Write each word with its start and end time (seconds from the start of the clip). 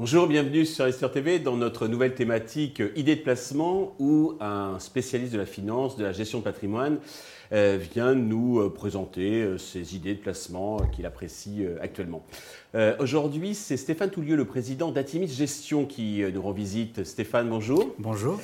Bonjour, 0.00 0.26
bienvenue 0.26 0.64
sur 0.64 0.86
Esther 0.86 1.12
TV 1.12 1.40
dans 1.40 1.58
notre 1.58 1.86
nouvelle 1.86 2.14
thématique 2.14 2.80
euh, 2.80 2.90
idées 2.96 3.16
de 3.16 3.20
placement 3.20 3.94
où 3.98 4.32
un 4.40 4.78
spécialiste 4.78 5.34
de 5.34 5.38
la 5.38 5.44
finance, 5.44 5.98
de 5.98 6.04
la 6.04 6.12
gestion 6.12 6.38
de 6.38 6.44
patrimoine 6.44 7.00
euh, 7.52 7.78
vient 7.78 8.14
nous 8.14 8.60
euh, 8.60 8.72
présenter 8.72 9.58
ses 9.58 9.94
idées 9.94 10.14
de 10.14 10.20
placement 10.20 10.78
qu'il 10.90 11.04
apprécie 11.04 11.66
actuellement. 11.82 12.24
Aujourd'hui, 12.98 13.54
c'est 13.54 13.76
Stéphane 13.76 14.10
Toulieu, 14.10 14.36
le 14.36 14.46
président 14.46 14.90
d'Atimis 14.90 15.28
Gestion 15.28 15.84
qui 15.84 16.22
nous 16.32 16.40
rend 16.40 16.52
visite. 16.52 17.04
Stéphane, 17.04 17.50
bonjour. 17.50 17.94
Bonjour. 17.98 18.40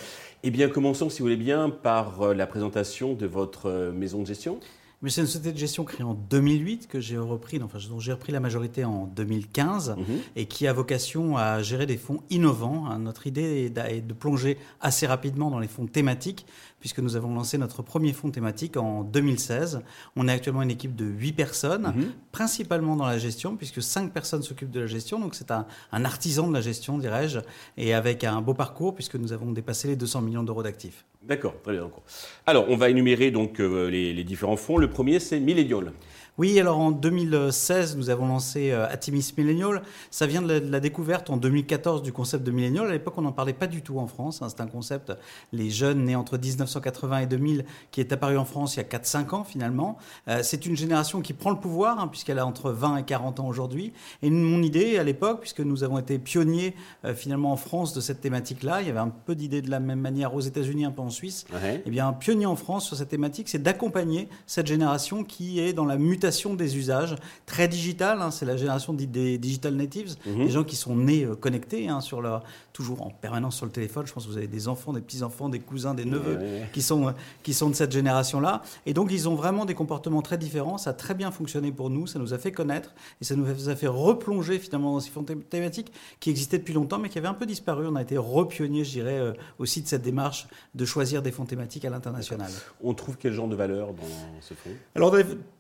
Eh 0.49 0.53
bien, 0.53 0.69
commençons, 0.69 1.11
si 1.11 1.19
vous 1.19 1.25
voulez 1.25 1.37
bien, 1.37 1.71
par 1.71 2.33
la 2.33 2.47
présentation 2.47 3.15
de 3.15 3.27
votre 3.27 3.91
maison 3.93 4.23
de 4.23 4.29
gestion. 4.29 4.61
Mais 5.03 5.11
c'est 5.11 5.21
une 5.21 5.27
société 5.27 5.53
de 5.53 5.59
gestion 5.59 5.85
créée 5.85 6.05
en 6.05 6.15
2008 6.15 6.89
que 6.89 7.01
j'ai 7.01 7.19
repris, 7.19 7.61
enfin 7.63 7.79
dont 7.89 8.01
j'ai 8.01 8.13
repris 8.13 8.33
la 8.33 8.41
majorité 8.41 8.85
en 8.85 9.07
2015 9.07 9.91
mhm. 9.91 10.05
et 10.37 10.47
qui 10.47 10.67
a 10.67 10.73
vocation 10.73 11.37
à 11.37 11.63
gérer 11.63 11.87
des 11.87 11.99
fonds 11.99 12.23
innovants. 12.31 12.87
Hein, 12.87 12.99
notre 12.99 13.27
idée 13.27 13.71
est 13.77 14.01
de 14.01 14.15
plonger 14.15 14.59
assez 14.81 15.07
rapidement 15.07 15.51
dans 15.51 15.59
les 15.59 15.69
fonds 15.69 15.87
thématiques 15.87 16.47
puisque 16.81 17.01
nous 17.01 17.17
avons 17.17 17.35
lancé 17.35 17.59
notre 17.59 17.83
premier 17.83 18.13
fonds 18.13 18.31
thématique 18.31 18.77
en 18.77 19.03
2016. 19.03 19.81
On 20.15 20.29
est 20.29 20.33
actuellement 20.33 20.63
une 20.63 20.71
équipe 20.71 20.95
de 20.95 21.05
8 21.05 21.33
personnes, 21.33 21.93
mhm. 21.97 22.13
principalement 22.33 22.95
dans 22.95 23.07
la 23.07 23.19
gestion, 23.19 23.57
puisque 23.57 23.83
5 23.83 24.13
personnes 24.13 24.43
s'occupent 24.43 24.71
de 24.71 24.81
la 24.81 24.87
gestion. 24.87 25.19
Donc 25.19 25.35
c'est 25.35 25.51
un, 25.51 25.67
artisan 25.93 26.47
de 26.47 26.53
la 26.53 26.61
gestion, 26.61 26.99
dirais-je, 26.99 27.41
et 27.77 27.93
avec 27.93 28.23
un 28.25 28.41
beau 28.41 28.55
parcours, 28.55 28.95
puisque 28.95 29.17
nous 29.17 29.33
avons 29.33 29.51
dépassé 29.51 29.89
les 29.89 29.97
200 29.97 30.21
millions 30.21 30.43
d'euros 30.43 30.63
d'actifs. 30.63 31.05
D'accord, 31.27 31.55
très 31.63 31.73
bien. 31.73 31.91
Alors, 32.47 32.67
on 32.69 32.77
va 32.77 32.89
énumérer 32.89 33.33
donc 33.33 33.59
euh, 33.59 33.91
les, 33.91 34.23
différents 34.23 34.57
fonds. 34.57 34.79
Le 34.79 34.89
premier, 34.89 35.19
c'est 35.19 35.41
Millennial. 35.41 35.93
Oui, 36.39 36.61
alors 36.61 36.79
en 36.79 36.91
2016, 36.91 37.97
nous 37.97 38.11
avons 38.11 38.27
lancé 38.29 38.71
euh, 38.71 38.87
Atimis 38.91 39.33
Millennial. 39.39 39.81
Ça 40.11 40.27
vient 40.27 40.43
de 40.43 40.53
la, 40.71 40.81
découverte 40.81 41.31
en 41.31 41.39
2014 41.39 42.03
du 42.03 42.13
concept 42.13 42.45
de 42.45 42.51
Millennial. 42.51 42.89
À 42.89 42.93
l'époque, 42.93 43.15
on 43.17 43.23
n'en 43.23 43.33
parlait 43.33 43.55
pas 43.55 43.67
du 43.67 43.81
tout 43.81 43.99
en 43.99 44.07
France. 44.07 44.43
Hein. 44.43 44.49
C'est 44.51 44.61
un 44.61 44.67
concept, 44.67 45.15
les 45.55 45.71
jeunes 45.71 46.05
nés 46.05 46.15
entre 46.15 46.37
1980 46.37 47.21
et 47.21 47.27
2000, 47.27 47.65
qui 47.91 48.01
est 48.01 48.13
apparu 48.13 48.37
en 48.37 48.45
France 48.45 48.77
il 48.77 48.81
y 48.81 48.83
a 48.83 48.85
4-5 48.85 49.35
ans 49.35 49.45
finalement. 49.45 49.97
Euh, 50.29 50.41
c'est 50.43 50.67
une 50.67 50.77
génération 50.77 51.23
qui 51.23 51.33
prend 51.33 51.49
le 51.49 51.57
pouvoir, 51.57 51.99
hein, 51.99 52.07
puisqu'elle 52.07 52.39
a 52.39 52.45
entre 52.45 52.71
20 52.71 52.99
et 52.99 53.05
40 53.05 53.41
ans 53.41 53.49
aujourd'hui. 53.49 53.95
Et 54.21 54.29
mon 54.29 54.63
idée 54.63 54.99
à 54.99 55.05
l'époque, 55.05 55.41
puisque 55.41 55.61
nous 55.61 55.85
avons 55.85 55.99
été 55.99 56.19
pionniers 56.19 56.75
euh, 57.07 57.15
finalement 57.15 57.53
en 57.53 57.57
France 57.57 57.95
de 57.95 58.03
cette 58.03 58.21
thématique-là, 58.21 58.83
il 58.83 58.89
y 58.89 58.91
avait 58.91 58.99
un 58.99 59.09
peu 59.09 59.35
d'idées 59.35 59.63
de 59.63 59.71
la 59.71 59.81
même 59.81 60.01
manière 60.01 60.35
aux 60.35 60.43
États-Unis, 60.43 60.85
un 60.85 60.91
peu 60.91 61.01
en 61.01 61.09
Suisse. 61.09 61.47
et 61.65 61.81
Eh 61.87 61.91
bien, 61.91 62.09
un 62.09 62.13
pionnier 62.13 62.45
en 62.45 62.57
France 62.57 62.89
sur 62.89 62.97
cette 62.99 63.09
thématique, 63.09 63.49
c'est 63.49 63.63
d'accompagner 63.63 64.29
cette 64.47 64.67
génération 64.67 65.25
qui 65.25 65.61
est 65.61 65.73
dans 65.73 65.87
la 65.87 65.97
mutation 65.97 66.26
des 66.55 66.77
usages, 66.77 67.17
très 67.47 67.69
digital. 67.69 68.21
Hein, 68.21 68.31
c'est 68.31 68.47
la 68.47 68.57
génération 68.57 68.93
dite 68.93 69.11
des 69.11 69.39
digital 69.39 69.75
natives, 69.75 70.15
mhm. 70.27 70.45
des 70.45 70.51
gens 70.51 70.65
qui 70.65 70.77
sont 70.77 70.97
nés 70.97 71.25
euh, 71.25 71.35
connectés, 71.35 71.89
hein, 71.89 72.01
sur 72.01 72.21
leur, 72.21 72.43
toujours 72.73 73.03
en 73.03 73.11
permanence 73.11 73.57
sur 73.57 73.67
le 73.67 73.73
téléphone. 73.73 74.07
Je 74.07 74.13
pense 74.13 74.27
que 74.27 74.31
vous 74.31 74.37
avez 74.37 74.47
des 74.47 74.69
enfants, 74.69 74.93
des 74.93 75.01
petits-enfants, 75.01 75.49
des 75.49 75.61
cousins, 75.61 75.95
des 75.95 76.05
neveux 76.05 76.39
Qui, 76.73 76.83
sont, 76.83 77.09
euh, 77.09 77.13
qui 77.43 77.55
sont 77.55 77.71
de 77.71 77.75
cette 77.75 77.93
génération-là. 77.93 78.63
Et 78.85 78.95
donc, 78.95 79.11
ils 79.13 79.29
ont 79.29 79.35
vraiment 79.35 79.65
des 79.65 79.75
comportements 79.75 80.23
très 80.23 80.39
différents. 80.39 80.79
Ça 80.79 80.91
a 80.91 80.93
très 80.93 81.15
bien 81.15 81.31
fonctionné 81.31 81.73
pour 81.73 81.91
nous. 81.91 82.07
Ça 82.07 82.19
nous 82.19 82.35
a 82.35 82.39
fait 82.39 82.53
connaître 82.53 82.95
et 83.21 83.25
ça 83.25 83.35
nous 83.35 83.69
a 83.69 83.77
fait 83.77 83.87
replonger 83.87 84.59
finalement 84.59 84.93
dans 84.93 85.01
ces 85.01 85.11
fonds 85.11 85.25
thématiques 85.25 85.93
qui 86.21 86.31
existaient 86.31 86.59
depuis 86.59 86.75
longtemps, 86.75 86.99
mais 86.99 87.09
qui 87.09 87.19
avaient 87.19 87.29
un 87.29 87.35
peu 87.35 87.47
disparu. 87.47 87.87
On 87.87 87.97
a 87.97 88.03
été 88.03 88.19
repionniers, 88.19 88.85
je 88.85 88.91
dirais, 88.91 89.19
euh, 89.19 89.33
aussi 89.59 89.83
de 89.83 89.89
cette 89.89 90.03
démarche 90.03 90.47
de 90.75 90.85
choisir 90.85 91.23
des 91.23 91.33
fonds 91.33 91.45
thématiques 91.47 91.85
à 91.85 91.91
l'international. 91.91 92.51
On 92.83 92.95
trouve 92.95 93.17
quel 93.19 93.33
genre 93.33 93.49
de 93.49 93.57
valeur 93.57 93.95
dans 93.95 94.03
ce 94.41 94.55
fonds? 94.55 94.71
Alors, 94.95 95.15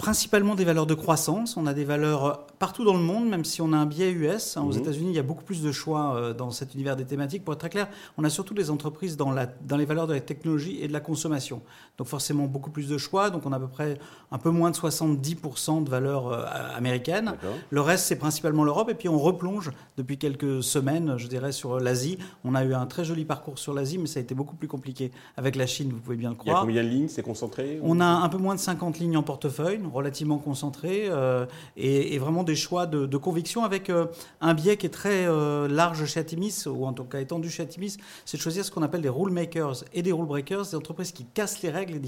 principalement 0.06 0.54
des 0.54 0.64
valeurs 0.64 0.86
de 0.86 0.94
croissance. 0.94 1.56
On 1.56 1.66
a 1.66 1.74
des 1.74 1.84
valeurs 1.84 2.46
partout 2.60 2.84
dans 2.84 2.94
le 2.94 3.02
monde, 3.02 3.28
même 3.28 3.44
si 3.44 3.60
on 3.60 3.72
a 3.72 3.76
un 3.76 3.86
biais 3.86 4.12
US. 4.12 4.56
Hein, 4.56 4.62
aux 4.62 4.72
mhm. 4.72 4.78
États-Unis, 4.78 5.10
il 5.10 5.16
y 5.16 5.18
a 5.18 5.24
beaucoup 5.24 5.42
plus 5.42 5.62
de 5.64 5.72
choix 5.72 6.14
euh, 6.14 6.32
dans 6.32 6.52
cet 6.52 6.74
univers 6.74 6.94
des 6.94 7.04
thématiques. 7.04 7.44
Pour 7.44 7.54
être 7.54 7.58
très 7.58 7.70
clair, 7.70 7.88
on 8.16 8.22
a 8.22 8.30
surtout 8.30 8.54
des 8.54 8.70
entreprises 8.70 9.16
dans, 9.16 9.32
la, 9.32 9.46
dans 9.46 9.76
les 9.76 9.84
valeurs 9.84 10.06
de 10.06 10.14
la 10.14 10.20
technologie 10.20 10.78
et 10.80 10.86
de 10.86 10.92
la 10.92 11.00
consommation. 11.00 11.60
Donc 11.98 12.06
forcément 12.06 12.44
beaucoup 12.44 12.70
plus 12.70 12.88
de 12.88 12.96
choix. 12.98 13.30
Donc 13.30 13.46
on 13.46 13.52
a 13.52 13.56
à 13.56 13.58
peu 13.58 13.66
près 13.66 13.98
un 14.30 14.38
peu 14.38 14.50
moins 14.50 14.70
de 14.70 14.76
70% 14.76 15.82
de 15.82 15.90
valeurs 15.90 16.28
euh, 16.28 16.44
américaines. 16.76 17.34
Le 17.70 17.80
reste, 17.80 18.06
c'est 18.06 18.14
principalement 18.14 18.62
l'Europe. 18.62 18.88
Et 18.88 18.94
puis 18.94 19.08
on 19.08 19.18
replonge 19.18 19.72
depuis 19.96 20.18
quelques 20.18 20.62
semaines, 20.62 21.14
je 21.16 21.26
dirais, 21.26 21.50
sur 21.50 21.80
l'Asie. 21.80 22.16
On 22.44 22.54
a 22.54 22.62
eu 22.64 22.74
un 22.74 22.86
très 22.86 23.04
joli 23.04 23.24
parcours 23.24 23.58
sur 23.58 23.74
l'Asie, 23.74 23.98
mais 23.98 24.06
ça 24.06 24.20
a 24.20 24.22
été 24.22 24.36
beaucoup 24.36 24.54
plus 24.54 24.68
compliqué 24.68 25.10
avec 25.36 25.56
la 25.56 25.66
Chine, 25.66 25.90
vous 25.90 25.98
pouvez 25.98 26.14
bien 26.14 26.30
le 26.30 26.36
croire. 26.36 26.58
Il 26.64 26.74
y 26.74 26.78
a 26.78 26.80
combien 26.80 26.84
de 26.84 26.88
lignes? 26.88 27.08
C'est 27.08 27.22
concentré? 27.22 27.80
On 27.82 27.98
a 27.98 28.06
un 28.06 28.28
peu 28.28 28.38
moins 28.38 28.54
de 28.54 28.60
50 28.60 29.00
lignes 29.00 29.16
en 29.16 29.24
portefeuille, 29.24 29.80
relativement 29.96 30.38
concentré 30.38 31.06
euh, 31.08 31.46
et, 31.76 32.18
vraiment 32.18 32.44
des 32.44 32.54
choix 32.54 32.86
de, 32.86 33.16
conviction 33.16 33.64
avec 33.64 33.90
euh, 33.90 34.06
un 34.40 34.54
biais 34.54 34.76
qui 34.76 34.86
est 34.86 34.90
très 34.90 35.26
euh, 35.26 35.68
large 35.68 36.04
chez 36.04 36.20
Atimis, 36.20 36.64
ou 36.66 36.86
en 36.86 36.92
tout 36.92 37.04
cas 37.04 37.20
étendu 37.20 37.50
chez 37.50 37.62
Atimis, 37.62 37.96
c'est 38.24 38.36
de 38.36 38.42
choisir 38.42 38.64
ce 38.64 38.70
qu'on 38.70 38.82
appelle 38.82 39.02
des 39.02 39.08
rule 39.08 39.32
makers 39.32 39.84
et 39.94 40.02
des 40.02 40.12
rule 40.12 40.26
breakers, 40.26 40.66
des 40.66 40.74
entreprises 40.74 41.12
qui 41.12 41.24
cassent 41.24 41.62
les 41.62 41.70
règles 41.70 42.00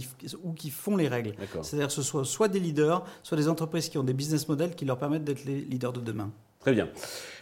ou 0.44 0.52
qui 0.52 0.70
font 0.70 0.96
les 0.96 1.08
règles. 1.08 1.32
C'est-à-dire 1.62 1.88
que 1.88 1.92
ce 1.92 2.02
soit 2.02 2.24
soit 2.24 2.48
des 2.48 2.60
leaders, 2.60 3.04
soit 3.22 3.36
des 3.36 3.48
entreprises 3.48 3.88
qui 3.88 3.98
ont 3.98 4.04
des 4.04 4.12
business 4.12 4.48
models 4.48 4.74
qui 4.74 4.84
leur 4.84 4.98
permettent 4.98 5.24
d'être 5.24 5.44
les 5.44 5.60
leaders 5.60 5.92
de 5.92 6.00
demain. 6.00 6.30
Très 6.60 6.72
bien. 6.72 6.88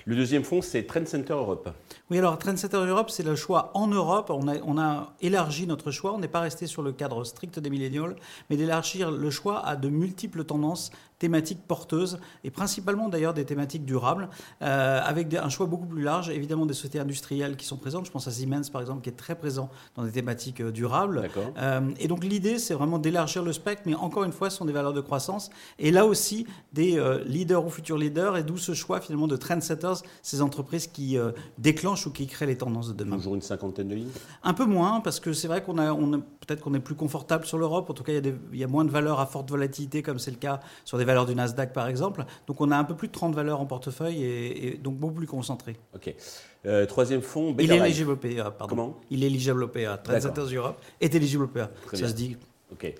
Le 0.09 0.15
deuxième 0.15 0.45
fonds, 0.45 0.63
c'est 0.63 0.85
Trend 0.85 1.05
Center 1.05 1.33
Europe. 1.33 1.69
Oui, 2.11 2.19
alors 2.19 2.39
Trend 2.39 2.57
Center 2.57 2.77
Europe, 2.77 3.11
c'est 3.11 3.25
le 3.25 3.35
choix 3.35 3.73
en 3.75 3.89
Europe. 3.89 4.31
On 4.31 4.47
a, 4.47 4.55
on 4.65 4.79
a 4.79 5.13
élargi 5.21 5.67
notre 5.67 5.91
choix. 5.91 6.15
On 6.15 6.21
n'est 6.21 6.29
pas 6.29 6.39
resté 6.39 6.69
sur 6.69 6.83
le 6.83 6.93
cadre 6.93 7.25
strict 7.25 7.59
des 7.59 7.71
millénials, 7.71 8.15
mais 8.49 8.57
d'élargir 8.57 9.11
le 9.11 9.31
choix 9.31 9.67
à 9.67 9.75
de 9.75 9.89
multiples 9.89 10.45
tendances 10.45 10.93
thématiques 11.19 11.67
porteuses, 11.67 12.19
et 12.45 12.51
principalement 12.51 13.09
d'ailleurs 13.09 13.35
des 13.35 13.45
thématiques 13.45 13.85
durables, 13.85 14.29
euh, 14.63 15.01
avec 15.03 15.33
un 15.35 15.49
choix 15.49 15.67
beaucoup 15.67 15.87
plus 15.87 16.03
large, 16.03 16.29
évidemment 16.29 16.67
des 16.67 16.75
sociétés 16.75 17.01
industrielles 17.01 17.57
qui 17.57 17.65
sont 17.65 17.79
présentes. 17.79 18.07
Je 18.07 18.11
pense 18.11 18.29
à 18.29 18.31
Siemens, 18.31 18.69
par 18.71 18.83
exemple, 18.83 19.03
qui 19.03 19.09
est 19.09 19.17
très 19.17 19.35
présent 19.35 19.71
dans 19.95 20.05
des 20.05 20.13
thématiques 20.13 20.61
euh, 20.61 20.71
durables. 20.71 21.29
Euh, 21.57 21.81
et 21.99 22.09
donc 22.09 22.23
l'idée, 22.23 22.59
c'est 22.59 22.75
vraiment 22.75 22.99
d'élargir 22.99 23.43
le 23.43 23.53
spectre, 23.53 23.83
mais 23.87 23.95
encore 23.95 24.25
une 24.25 24.33
fois, 24.33 24.51
ce 24.51 24.59
sont 24.59 24.67
des 24.67 24.73
valeurs 24.73 24.93
de 24.93 25.01
croissance. 25.01 25.51
Et 25.79 25.91
là 25.91 26.05
aussi, 26.05 26.47
des 26.73 27.03
leaders 27.25 27.65
ou 27.65 27.71
futurs 27.71 27.97
leaders, 27.97 28.37
et 28.37 28.43
d'où 28.43 28.59
ce 28.59 28.75
choix 28.75 29.01
finalement 29.01 29.27
de 29.27 29.37
trendsetters 29.37 29.96
ces 30.23 30.43
entreprises 30.43 30.87
qui 30.87 31.19
euh, 31.19 31.33
déclenchent 31.59 32.07
ou 32.07 32.13
qui 32.13 32.27
créent 32.27 32.47
les 32.47 32.57
tendances 32.57 32.89
de 32.89 32.95
demain. 32.95 33.17
Toujours 33.17 33.35
une 33.35 33.43
cinquantaine 33.43 33.89
de 33.89 33.95
lignes? 33.95 34.11
Un 34.43 34.55
peu 34.55 34.65
moins, 34.65 35.01
parce 35.01 35.21
que 35.21 35.33
c'est 35.33 35.49
vrai 35.49 35.63
qu'on 35.63 35.79
a, 35.79 35.93
on 35.93 36.11
peut-être 36.11 36.61
qu'on 36.61 36.75
est 36.75 36.81
plus 36.81 36.95
confortable 36.95 37.45
sur 37.45 37.59
l'Europe. 37.59 37.91
En 37.91 37.95
tout 37.95 38.05
cas, 38.05 38.13
il 38.13 38.25
y, 38.25 38.29
a 38.29 38.33
il 38.53 38.59
y 38.59 38.65
a 38.65 38.69
moins 38.69 38.85
de 38.85 38.91
valeurs 38.91 39.21
à 39.21 39.27
forte 39.27 39.51
volatilité, 39.51 40.03
comme 40.03 40.19
c'est 40.19 40.31
le 40.31 40.37
cas 40.37 40.61
sur 40.85 40.99
des 40.99 41.05
valeurs 41.05 41.27
du 41.27 41.35
Nasdaq, 41.35 41.73
par 41.73 41.89
exemple. 41.89 42.25
Donc, 42.47 42.61
on 42.61 42.71
a 42.71 42.77
un 42.77 42.85
peu 42.85 42.95
plus 42.95 43.09
de 43.09 43.13
30 43.13 43.35
valeurs 43.35 43.61
en 43.61 43.67
portefeuille 43.67 44.23
et, 44.23 44.81
donc 44.83 44.97
beaucoup 44.97 45.15
plus 45.15 45.27
concentré. 45.27 45.77
OK. 45.95 46.15
Euh, 46.67 46.87
troisième 46.87 47.23
fonds, 47.23 47.55
Il 47.59 47.71
est 47.71 47.77
éligible 47.77 48.13
au 48.13 48.17
PA, 48.17 48.51
pardon. 48.51 48.67
Comment? 48.69 49.01
Il 49.11 49.23
est 49.23 49.29
éligible 49.29 49.65
au 49.65 49.69
PA. 49.69 49.99
Trendsetters 49.99 50.55
Europe 50.55 50.81
est 51.01 51.15
éligible 51.15 51.45
au 51.45 51.49
PA. 51.49 51.71
Ça 51.93 52.09
se 52.09 52.15
dit 52.15 52.37
Ok. 52.73 52.93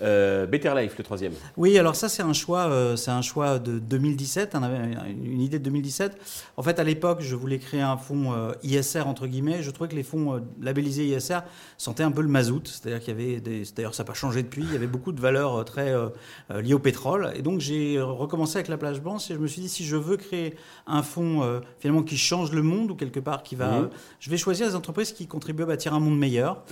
Euh, 0.00 0.46
Better 0.46 0.72
Life, 0.76 0.94
le 0.96 1.04
troisième. 1.04 1.32
Oui, 1.56 1.76
alors 1.78 1.96
ça 1.96 2.08
c'est 2.08 2.22
un 2.22 2.32
choix, 2.32 2.66
euh, 2.66 2.96
c'est 2.96 3.10
un 3.10 3.22
choix 3.22 3.58
de 3.58 3.78
2017. 3.78 4.54
On 4.54 4.62
avait 4.62 4.78
une 5.10 5.40
idée 5.40 5.58
de 5.58 5.64
2017. 5.64 6.16
En 6.56 6.62
fait, 6.62 6.78
à 6.78 6.84
l'époque, 6.84 7.18
je 7.20 7.34
voulais 7.34 7.58
créer 7.58 7.80
un 7.80 7.96
fonds 7.96 8.32
euh, 8.32 8.52
ISR 8.62 9.02
entre 9.06 9.26
guillemets. 9.26 9.62
Je 9.62 9.70
trouvais 9.70 9.88
que 9.88 9.96
les 9.96 10.02
fonds 10.02 10.40
labellisés 10.60 11.06
ISR 11.06 11.40
sentaient 11.76 12.04
un 12.04 12.10
peu 12.10 12.22
le 12.22 12.28
mazout, 12.28 12.66
c'est-à-dire 12.66 13.00
qu'il 13.00 13.08
y 13.08 13.22
avait 13.22 13.40
des, 13.40 13.64
d'ailleurs 13.74 13.94
ça 13.94 14.04
n'a 14.04 14.06
pas 14.06 14.14
changé 14.14 14.42
depuis. 14.42 14.62
Il 14.62 14.72
y 14.72 14.76
avait 14.76 14.86
beaucoup 14.86 15.12
de 15.12 15.20
valeurs 15.20 15.64
très 15.64 15.94
liées 16.50 16.74
au 16.74 16.78
pétrole, 16.78 17.32
et 17.34 17.42
donc 17.42 17.60
j'ai 17.60 18.00
recommencé 18.00 18.56
avec 18.56 18.68
la 18.68 18.78
plage 18.78 19.00
blanche 19.00 19.30
et 19.30 19.34
je 19.34 19.38
me 19.38 19.46
suis 19.46 19.62
dit 19.62 19.68
si 19.68 19.84
je 19.84 19.96
veux 19.96 20.16
créer 20.16 20.54
un 20.86 21.02
fonds 21.02 21.60
finalement 21.78 22.02
qui 22.02 22.16
change 22.16 22.52
le 22.52 22.62
monde 22.62 22.90
ou 22.90 22.94
quelque 22.94 23.20
part 23.20 23.42
qui 23.42 23.56
va, 23.56 23.88
je 24.20 24.30
vais 24.30 24.36
choisir 24.36 24.66
les 24.66 24.74
entreprises 24.74 25.12
qui 25.12 25.26
contribuent 25.26 25.64
à 25.64 25.66
bâtir 25.66 25.94
un 25.94 26.00
monde 26.00 26.18
meilleur. 26.18 26.64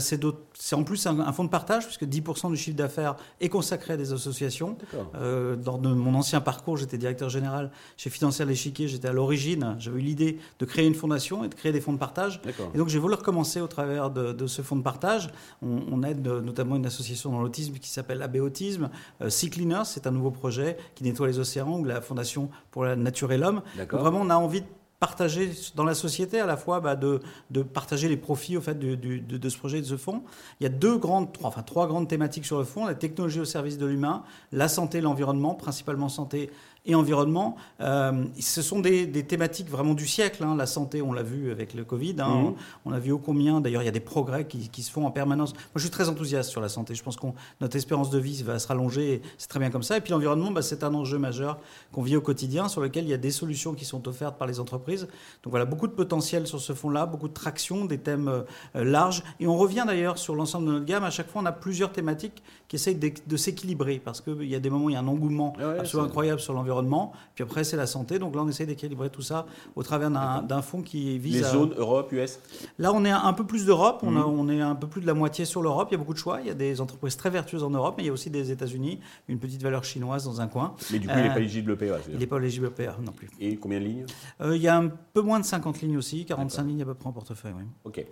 c'est, 0.00 0.20
c'est 0.54 0.76
en 0.76 0.84
plus 0.84 1.06
un, 1.06 1.20
un 1.20 1.32
fonds 1.32 1.44
de 1.44 1.50
partage 1.50 1.84
puisque 1.86 2.04
10% 2.04 2.50
du 2.50 2.56
chiffre 2.56 2.73
d'affaires 2.74 3.16
est 3.40 3.48
consacré 3.48 3.94
à 3.94 3.96
des 3.96 4.12
associations. 4.12 4.76
Euh, 5.14 5.56
dans 5.56 5.78
mon 5.78 6.14
ancien 6.14 6.40
parcours, 6.40 6.76
j'étais 6.76 6.98
directeur 6.98 7.28
général 7.28 7.70
chez 7.96 8.10
Financière 8.10 8.46
L'Échiquier. 8.46 8.88
J'étais 8.88 9.08
à 9.08 9.12
l'origine, 9.12 9.76
j'avais 9.78 9.98
eu 10.00 10.02
l'idée 10.02 10.38
de 10.58 10.64
créer 10.64 10.86
une 10.86 10.94
fondation 10.94 11.44
et 11.44 11.48
de 11.48 11.54
créer 11.54 11.72
des 11.72 11.80
fonds 11.80 11.92
de 11.92 11.98
partage. 11.98 12.40
Et 12.74 12.78
donc 12.78 12.88
j'ai 12.88 12.98
voulu 12.98 13.14
recommencer 13.14 13.60
au 13.60 13.68
travers 13.68 14.10
de, 14.10 14.46
ce 14.46 14.62
fonds 14.62 14.76
de 14.76 14.82
partage. 14.82 15.30
On, 15.62 16.02
aide 16.02 16.26
notamment 16.26 16.76
une 16.76 16.86
association 16.86 17.30
dans 17.30 17.40
l'autisme 17.40 17.74
qui 17.74 17.88
s'appelle 17.88 18.20
AB 18.20 18.36
Autisme. 18.36 18.90
Euh, 19.22 19.30
sea 19.30 19.48
Cleaners, 19.48 19.84
c'est 19.86 20.06
un 20.06 20.10
nouveau 20.10 20.30
projet 20.30 20.76
qui 20.94 21.04
nettoie 21.04 21.26
les 21.26 21.38
océans, 21.38 21.78
ou 21.78 21.84
la 21.84 22.00
Fondation 22.00 22.50
pour 22.70 22.84
la 22.84 22.96
nature 22.96 23.32
et 23.32 23.38
l'homme. 23.38 23.62
Vraiment, 23.90 24.20
on 24.20 24.30
a 24.30 24.36
envie 24.36 24.60
de 24.60 24.66
partager 25.04 25.50
dans 25.74 25.84
la 25.84 25.92
société, 25.94 26.40
à 26.40 26.46
la 26.46 26.56
fois 26.56 26.80
bah, 26.80 26.96
de, 26.96 27.20
de, 27.50 27.62
partager 27.62 28.08
les 28.08 28.16
profits 28.16 28.56
au 28.56 28.62
fait 28.62 28.78
de, 28.78 28.94
de, 28.94 29.48
ce 29.50 29.58
projet 29.58 29.78
et 29.78 29.80
de 29.82 29.86
ce 29.86 29.98
fonds. 29.98 30.22
Il 30.60 30.64
y 30.64 30.66
a 30.66 30.70
deux 30.70 30.96
grandes, 30.96 31.30
trois, 31.30 31.48
enfin 31.48 31.62
trois 31.62 31.86
grandes 31.86 32.08
thématiques 32.08 32.46
sur 32.46 32.56
le 32.56 32.64
fond 32.64 32.86
la 32.86 32.94
technologie 32.94 33.40
au 33.40 33.44
service 33.44 33.76
de 33.76 33.84
l'humain, 33.84 34.22
la 34.50 34.66
santé, 34.66 35.02
l'environnement, 35.02 35.54
principalement 35.54 36.08
santé 36.08 36.50
et 36.86 36.94
environnement. 36.94 37.56
Euh, 37.80 38.24
ce 38.38 38.62
sont 38.62 38.80
des, 38.80 39.10
thématiques 39.24 39.70
vraiment 39.70 39.94
du 39.94 40.06
siècle. 40.06 40.44
Hein. 40.44 40.54
La 40.56 40.66
santé, 40.66 41.00
on 41.02 41.12
l'a 41.12 41.22
vu 41.22 41.50
avec 41.50 41.74
le 41.74 41.84
Covid. 41.84 42.16
Hein. 42.18 42.28
Mhm. 42.28 42.54
On, 42.84 42.92
a 42.92 42.98
vu 42.98 43.12
au 43.12 43.18
combien. 43.18 43.60
D'ailleurs, 43.60 43.82
il 43.82 43.86
y 43.86 43.88
a 43.88 43.92
des 43.92 44.00
progrès 44.00 44.46
qui, 44.46 44.82
se 44.82 44.90
font 44.90 45.06
en 45.06 45.10
permanence. 45.10 45.54
Moi, 45.54 45.62
je 45.76 45.82
suis 45.82 45.90
très 45.90 46.08
enthousiaste 46.08 46.50
sur 46.50 46.60
la 46.60 46.68
santé. 46.68 46.94
Je 46.94 47.02
pense 47.02 47.16
que 47.16 47.26
notre 47.60 47.76
espérance 47.76 48.10
de 48.10 48.18
vie 48.18 48.42
va 48.42 48.58
se 48.58 48.68
rallonger. 48.68 49.22
C'est 49.38 49.48
très 49.48 49.60
bien 49.60 49.70
comme 49.70 49.82
ça. 49.82 49.96
Et 49.96 50.00
puis 50.00 50.12
l'environnement, 50.12 50.50
bah, 50.50 50.62
c'est 50.62 50.84
un 50.84 50.92
enjeu 50.94 51.18
majeur 51.18 51.58
qu'on 51.92 52.02
vit 52.02 52.16
au 52.16 52.20
quotidien, 52.20 52.68
sur 52.68 52.80
lequel 52.80 53.04
il 53.04 53.10
y 53.10 53.14
a 53.14 53.18
des 53.18 53.30
solutions 53.30 53.74
qui 53.74 53.84
sont 53.84 54.06
offertes 54.06 54.36
par 54.36 54.46
les 54.46 54.60
entreprises. 54.60 55.08
Donc 55.42 55.50
voilà, 55.50 55.64
beaucoup 55.64 55.86
de 55.86 55.92
potentiel 55.92 56.46
sur 56.46 56.60
ce 56.60 56.74
fond-là, 56.74 57.06
beaucoup 57.06 57.28
de 57.28 57.34
traction, 57.34 57.86
des 57.86 57.98
thèmes 57.98 58.28
euh, 58.28 58.84
larges. 58.84 59.22
Et 59.40 59.46
on 59.46 59.56
revient 59.56 59.84
d'ailleurs 59.86 60.18
sur 60.18 60.34
l'ensemble 60.34 60.66
de 60.66 60.72
notre 60.72 60.84
gamme. 60.84 61.04
À 61.04 61.10
chaque 61.10 61.30
fois, 61.30 61.40
on 61.42 61.46
a 61.46 61.52
plusieurs 61.52 61.92
thématiques 61.92 62.42
qui 62.74 62.90
essayent 62.90 63.12
de, 63.26 63.36
s'équilibrer 63.36 64.00
parce 64.04 64.20
qu'il 64.20 64.44
y 64.44 64.54
a 64.54 64.60
des 64.60 64.70
moments 64.70 64.86
où 64.86 64.90
il 64.90 64.94
y 64.94 64.96
a 64.96 65.00
un 65.00 65.06
engouement 65.06 65.54
absolument 65.78 66.08
incroyable 66.08 66.40
sur 66.40 66.54
l'environnement. 66.54 67.12
Puis 67.34 67.44
après, 67.44 67.62
c'est 67.62 67.76
la 67.76 67.86
santé. 67.86 68.18
Donc 68.18 68.34
là, 68.34 68.42
on 68.42 68.48
essaie 68.48 68.66
d'équilibrer 68.66 69.10
tout 69.10 69.22
ça 69.22 69.46
au 69.76 69.82
travers 69.82 70.10
d'un 70.10 70.62
fonds 70.62 70.82
qui 70.82 71.18
vise. 71.18 71.36
Les 71.36 71.42
zones 71.42 71.74
Europe, 71.76 72.10
US 72.12 72.40
Là, 72.78 72.92
on 72.92 73.04
est 73.04 73.10
un 73.10 73.32
peu 73.32 73.46
plus 73.46 73.66
d'Europe. 73.66 74.00
On, 74.02 74.10
mhm. 74.10 74.24
on, 74.24 74.48
est 74.48 74.60
un 74.60 74.74
peu 74.74 74.88
plus 74.88 75.00
de 75.00 75.06
la 75.06 75.14
moitié 75.14 75.44
sur 75.44 75.62
l'Europe. 75.62 75.88
Il 75.90 75.94
y 75.94 75.96
a 75.96 75.98
beaucoup 75.98 76.14
de 76.14 76.18
choix. 76.18 76.40
Il 76.40 76.46
y 76.48 76.50
a 76.50 76.54
des 76.54 76.80
entreprises 76.80 77.16
très 77.16 77.30
vertueuses 77.30 77.62
en 77.62 77.70
Europe, 77.70 77.94
mais 77.96 78.04
il 78.04 78.06
y 78.06 78.10
a 78.10 78.12
aussi 78.12 78.30
des 78.30 78.50
États-Unis, 78.50 78.98
une 79.28 79.38
petite 79.38 79.62
valeur 79.62 79.84
chinoise 79.84 80.24
dans 80.24 80.40
un 80.40 80.48
coin. 80.48 80.74
Mais 80.90 80.98
du 80.98 81.06
coup, 81.06 81.14
il 81.16 81.22
n'est 81.22 81.28
pas 81.28 81.38
éligible 81.38 81.72
au 81.72 81.76
PEA. 81.76 81.92
Il 82.12 82.18
n'est 82.18 82.26
pas 82.26 82.38
éligible 82.38 82.66
au 82.66 82.70
PEA 82.70 82.96
non 83.04 83.12
plus. 83.12 83.28
Et 83.40 83.56
combien 83.56 83.78
de 83.78 83.84
lignes? 83.84 84.06
Euh, 84.40 84.56
Il 84.56 84.62
y 84.62 84.68
a 84.68 84.76
un 84.76 84.88
peu 84.88 85.20
moins 85.20 85.38
de 85.38 85.44
50 85.44 85.80
lignes 85.80 85.96
aussi, 85.96 86.24
45 86.24 86.66
lignes 86.66 86.82
à 86.82 86.86
peu 86.86 86.94
près 86.94 87.08
en 87.08 87.12
portefeuille. 87.12 87.54
Oui. 87.56 87.64
Ok. 87.84 88.04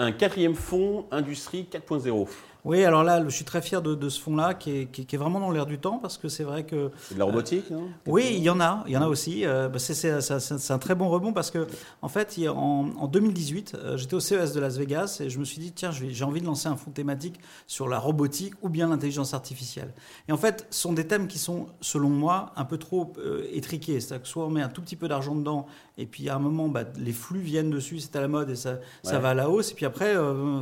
Un 0.00 0.12
quatrième 0.12 0.54
fonds, 0.54 1.06
Industrie 1.10 1.68
4.0. 1.68 2.28
Oui, 2.64 2.84
alors 2.84 3.02
là, 3.02 3.24
je 3.24 3.30
suis 3.30 3.44
très 3.44 3.62
fier 3.62 3.80
de, 3.82 4.08
ce 4.08 4.20
fonds-là 4.20 4.52
qui 4.54 4.70
est, 4.70 5.16
vraiment 5.16 5.40
dans 5.40 5.50
l'air 5.50 5.64
du 5.64 5.78
temps 5.78 5.98
parce 5.98 6.18
que 6.18 6.28
c'est 6.28 6.44
vrai 6.44 6.64
que. 6.64 6.90
C'est 7.00 7.14
de 7.14 7.18
la 7.18 7.24
robotique, 7.24 7.70
non? 7.70 7.88
Oui, 8.06 8.26
il 8.30 8.42
y 8.42 8.50
en 8.50 8.60
a, 8.60 8.84
il 8.86 8.92
y 8.92 8.96
en 8.96 9.02
a 9.02 9.08
aussi. 9.08 9.46
Euh, 9.46 9.68
bah, 9.68 9.78
c'est 9.78 10.70
un 10.70 10.78
très 10.78 10.94
bon 10.94 11.08
rebond 11.08 11.32
parce 11.32 11.50
que, 11.50 11.66
en 12.02 12.08
fait, 12.08 12.38
en, 12.48 13.06
2018, 13.06 13.74
euh, 13.74 13.96
j'étais 13.96 14.14
au 14.14 14.20
CES 14.20 14.52
de 14.52 14.60
Las 14.60 14.76
Vegas 14.76 15.18
et 15.20 15.30
je 15.30 15.38
me 15.38 15.44
suis 15.44 15.60
dit, 15.60 15.72
tiens, 15.72 15.90
j'ai 15.92 16.24
envie 16.24 16.40
de 16.40 16.46
lancer 16.46 16.68
un 16.68 16.76
fonds 16.76 16.90
thématique 16.90 17.40
sur 17.66 17.88
la 17.88 17.98
robotique 17.98 18.54
ou 18.62 18.68
bien 18.68 18.88
l'intelligence 18.88 19.34
artificielle. 19.34 19.94
Et 20.28 20.32
en 20.32 20.36
fait, 20.36 20.66
ce 20.70 20.80
sont 20.80 20.92
des 20.92 21.06
thèmes 21.06 21.26
qui 21.26 21.38
sont, 21.38 21.68
selon 21.80 22.10
moi, 22.10 22.52
un 22.56 22.64
peu 22.64 22.76
trop 22.76 23.14
euh, 23.18 23.46
étriqués. 23.52 24.00
C'est-à-dire 24.00 24.22
que 24.22 24.28
soit 24.28 24.44
on 24.44 24.50
met 24.50 24.62
un 24.62 24.68
tout 24.68 24.82
petit 24.82 24.96
peu 24.96 25.08
d'argent 25.08 25.34
dedans 25.34 25.66
et 25.96 26.06
puis 26.06 26.28
à 26.28 26.36
un 26.36 26.38
moment, 26.38 26.68
bah, 26.68 26.84
les 26.96 27.12
flux 27.12 27.40
viennent 27.40 27.70
dessus, 27.70 27.98
c'est 27.98 28.14
à 28.14 28.20
la 28.20 28.28
mode 28.28 28.50
et 28.50 28.56
ça, 28.56 28.78
ça 29.02 29.18
va 29.18 29.30
à 29.30 29.34
la 29.34 29.50
hausse. 29.50 29.72
Et 29.72 29.74
puis 29.74 29.84
après, 29.88 30.14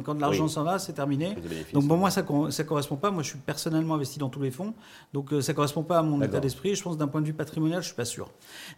quand 0.05 0.19
l'argent 0.19 0.49
s'en 0.49 0.64
va, 0.64 0.78
c'est 0.78 0.94
terminé. 0.94 1.37
Donc 1.73 1.87
pour 1.87 1.96
moi, 1.96 2.11
ça 2.11 2.23
ne 2.23 2.62
correspond 2.62 2.96
pas. 2.96 3.11
Moi, 3.11 3.23
je 3.23 3.31
suis 3.31 3.38
personnellement 3.38 3.94
investi 3.94 4.19
dans 4.19 4.28
tous 4.28 4.40
les 4.40 4.50
fonds. 4.50 4.75
Donc, 5.12 5.32
euh, 5.32 5.40
ça 5.40 5.52
ne 5.52 5.56
correspond 5.56 5.82
pas 5.82 5.99
à 5.99 6.02
mon 6.02 6.23
état 6.23 6.40
d'esprit. 6.40 6.75
Je 6.75 6.82
pense 6.82 6.96
d'un 6.96 7.08
point 7.08 7.20
de 7.20 7.26
vue 7.26 7.32
patrimonial, 7.32 7.82
je 7.82 7.87
ne 7.87 7.93
suis 7.93 7.96
pas 7.96 8.05
sûr. 8.05 8.31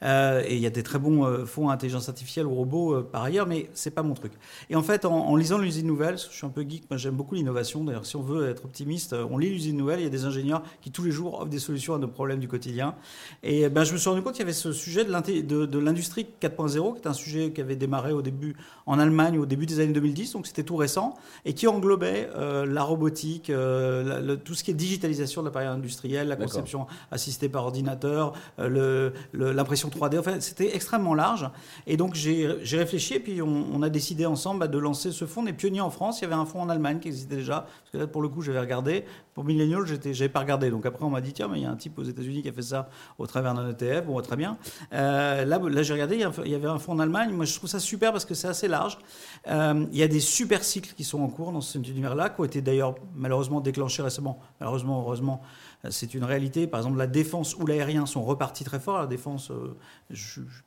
Euh, 0.02 0.42
et 0.46 0.56
il 0.56 0.62
y 0.62 0.66
a 0.66 0.70
des 0.70 0.82
très 0.82 0.98
bons 0.98 1.24
euh, 1.24 1.44
fonds 1.44 1.68
à 1.68 1.74
intelligence 1.74 2.08
artificielle 2.08 2.46
ou 2.46 2.54
robots 2.54 3.02
par 3.02 3.22
ailleurs, 3.22 3.46
mais 3.46 3.70
ce 3.74 3.88
n'est 3.88 3.94
pas 3.94 4.02
mon 4.02 4.14
truc. 4.14 4.32
Et 4.70 4.76
en 4.76 4.82
fait, 4.82 5.04
en, 5.04 5.36
lisant 5.36 5.58
l'usine 5.58 5.86
nouvelle, 5.86 6.18
je 6.18 6.34
suis 6.34 6.46
un 6.46 6.50
peu 6.50 6.62
geek, 6.62 6.90
moi 6.90 6.96
j'aime 6.96 7.14
beaucoup 7.14 7.34
l'innovation. 7.34 7.84
D'ailleurs, 7.84 8.06
si 8.06 8.16
on 8.16 8.22
veut 8.22 8.48
être 8.48 8.64
optimiste, 8.64 9.14
on 9.30 9.38
lit 9.38 9.50
l'usine 9.50 9.76
nouvelle. 9.76 10.00
Il 10.00 10.04
y 10.04 10.06
a 10.06 10.10
des 10.10 10.24
ingénieurs 10.24 10.62
qui 10.80 10.90
tous 10.90 11.02
les 11.02 11.10
jours 11.10 11.40
offrent 11.40 11.46
des 11.46 11.58
solutions 11.58 11.94
à 11.94 11.98
nos 11.98 12.08
problèmes 12.08 12.40
du 12.40 12.48
quotidien. 12.48 12.94
Et 13.42 13.68
ben, 13.68 13.84
je 13.84 13.92
me 13.92 13.98
suis 13.98 14.08
rendu 14.08 14.22
compte 14.22 14.32
qu'il 14.32 14.40
y 14.40 14.42
avait 14.42 14.52
ce 14.52 14.72
sujet 14.72 15.04
de 15.04 15.78
l'industrie 15.78 16.26
4.0, 16.40 16.94
qui 16.94 17.00
est 17.02 17.06
un 17.06 17.12
sujet 17.12 17.52
qui 17.52 17.60
avait 17.60 17.76
démarré 17.76 18.12
au 18.12 18.22
début 18.22 18.56
en 18.86 18.98
Allemagne 18.98 19.38
au 19.38 19.46
début 19.46 19.66
des 19.66 19.80
années 19.80 19.92
2010, 19.92 20.34
donc 20.38 20.46
c'était 20.46 20.64
tout 20.64 20.76
récent, 20.76 21.14
et 21.44 21.54
qui 21.54 21.66
englobait 21.66 22.28
la 22.34 22.82
robotique 22.82 23.50
euh, 23.50 24.36
tout 24.36 24.54
ce 24.54 24.64
qui 24.64 24.70
est 24.70 24.74
digitalisation 24.74 25.42
de 25.42 25.46
l'appareil 25.46 25.68
industriel, 25.68 26.28
la 26.28 26.36
conception 26.36 26.86
assistée 27.10 27.48
par 27.48 27.64
ordinateur, 27.64 28.32
euh, 28.58 29.10
l'impression 29.32 29.88
3D. 29.88 30.18
Enfin, 30.18 30.40
c'était 30.40 30.74
extrêmement 30.74 31.14
large. 31.14 31.48
Et 31.86 31.96
donc, 31.96 32.14
j'ai 32.14 32.58
réfléchi 32.72 33.14
et 33.14 33.20
puis 33.20 33.42
on, 33.42 33.82
a 33.82 33.88
décidé 33.88 34.26
ensemble 34.26 34.60
bah, 34.60 34.68
de 34.68 34.78
lancer 34.78 35.12
ce 35.12 35.24
fonds. 35.24 35.42
On 35.42 35.46
est 35.46 35.52
pionniers 35.52 35.80
en 35.80 35.90
France. 35.90 36.20
Il 36.20 36.22
y 36.22 36.24
avait 36.26 36.34
un 36.34 36.44
fonds 36.44 36.60
en 36.60 36.68
Allemagne 36.68 36.98
qui 36.98 37.08
existait 37.08 37.36
déjà. 37.36 37.60
Parce 37.60 37.90
que 37.92 37.98
là, 37.98 38.06
pour 38.06 38.22
le 38.22 38.28
coup, 38.28 38.42
j'avais 38.42 38.60
regardé. 38.60 39.04
Pour 39.34 39.44
Millennial, 39.44 39.86
je 39.86 39.94
n'avais 39.94 40.28
pas 40.28 40.40
regardé. 40.40 40.70
Donc 40.70 40.84
après, 40.84 41.04
on 41.04 41.10
m'a 41.10 41.20
dit 41.20 41.32
tiens, 41.32 41.48
mais 41.48 41.58
il 41.58 41.62
y 41.62 41.66
a 41.66 41.70
un 41.70 41.76
type 41.76 41.98
aux 41.98 42.02
États-Unis 42.02 42.42
qui 42.42 42.48
a 42.48 42.52
fait 42.52 42.62
ça 42.62 42.88
au 43.18 43.26
travers 43.26 43.54
d'un 43.54 43.70
ETF. 43.70 44.06
Bon, 44.06 44.20
très 44.20 44.36
bien. 44.36 44.58
Euh, 44.92 45.44
là, 45.44 45.58
là 45.58 45.82
j'ai 45.82 45.92
regardé. 45.92 46.20
Il 46.44 46.50
y 46.50 46.54
avait 46.54 46.66
un 46.66 46.78
fonds 46.78 46.92
en 46.92 46.98
Allemagne. 46.98 47.30
Moi, 47.30 47.44
je 47.44 47.54
trouve 47.54 47.70
ça 47.70 47.78
super 47.78 48.12
parce 48.12 48.24
que 48.24 48.34
c'est 48.34 48.48
assez 48.48 48.68
large. 48.68 48.98
il 49.46 49.96
y 49.96 50.02
a 50.02 50.08
des 50.08 50.20
super 50.28 50.64
cycles 50.64 50.94
qui 50.94 51.04
sont 51.04 51.20
en 51.20 51.28
cours 51.28 51.52
dans 51.52 51.60
cet 51.60 51.88
univers-là, 51.88 52.30
qui 52.30 52.40
ont 52.40 52.44
été 52.44 52.60
d'ailleurs 52.60 52.94
malheureusement 53.14 53.60
déclenché 53.60 54.02
récemment. 54.02 54.38
Malheureusement, 54.60 55.00
heureusement, 55.00 55.40
c'est 55.90 56.14
une 56.14 56.24
réalité. 56.24 56.66
Par 56.66 56.80
exemple, 56.80 56.98
la 56.98 57.06
défense 57.06 57.56
ou 57.56 57.64
l'aérien 57.64 58.04
sont 58.04 58.22
repartis 58.22 58.64
très 58.64 58.80
fort. 58.80 58.98
La 58.98 59.06
défense, 59.06 59.50
euh, 59.52 59.76